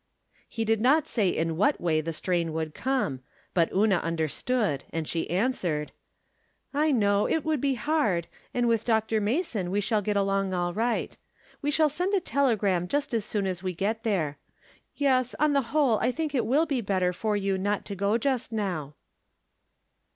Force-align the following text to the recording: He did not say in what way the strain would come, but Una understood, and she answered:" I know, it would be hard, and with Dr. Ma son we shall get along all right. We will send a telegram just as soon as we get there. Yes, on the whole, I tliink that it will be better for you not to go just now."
He 0.49 0.65
did 0.65 0.81
not 0.81 1.05
say 1.05 1.29
in 1.29 1.57
what 1.57 1.79
way 1.79 2.01
the 2.01 2.11
strain 2.11 2.53
would 2.53 2.73
come, 2.73 3.19
but 3.53 3.71
Una 3.71 3.97
understood, 3.97 4.83
and 4.91 5.07
she 5.07 5.29
answered:" 5.29 5.91
I 6.83 6.89
know, 6.91 7.27
it 7.29 7.45
would 7.45 7.61
be 7.61 7.75
hard, 7.75 8.25
and 8.51 8.67
with 8.67 8.83
Dr. 8.83 9.21
Ma 9.21 9.43
son 9.43 9.69
we 9.69 9.79
shall 9.79 10.01
get 10.01 10.17
along 10.17 10.55
all 10.55 10.73
right. 10.73 11.15
We 11.61 11.71
will 11.77 11.87
send 11.89 12.15
a 12.15 12.19
telegram 12.19 12.87
just 12.87 13.13
as 13.13 13.25
soon 13.25 13.45
as 13.45 13.61
we 13.61 13.73
get 13.75 14.01
there. 14.01 14.39
Yes, 14.95 15.35
on 15.37 15.53
the 15.53 15.61
whole, 15.69 15.99
I 15.99 16.11
tliink 16.11 16.31
that 16.31 16.35
it 16.39 16.45
will 16.47 16.65
be 16.65 16.81
better 16.81 17.13
for 17.13 17.37
you 17.37 17.59
not 17.59 17.85
to 17.85 17.95
go 17.95 18.17
just 18.17 18.51
now." 18.51 18.95